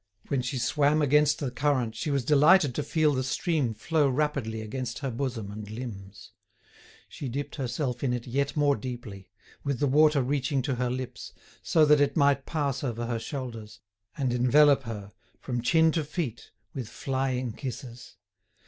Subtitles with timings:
[0.29, 4.61] When she swam against the current she was delighted to feel the stream flow rapidly
[4.63, 6.31] against her bosom and limbs.
[7.07, 9.29] She dipped herself in it yet more deeply,
[9.63, 13.79] with the water reaching to her lips, so that it might pass over her shoulders,
[14.17, 18.15] and envelop her, from chin to feet, with flying kisses.